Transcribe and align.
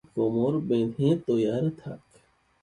তুই 0.03 0.11
কোমর 0.15 0.53
বেঁধে 0.67 1.09
তৈয়ার 1.25 1.65
থাক। 1.79 2.01